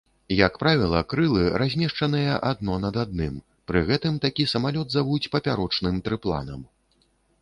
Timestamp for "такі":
4.27-4.49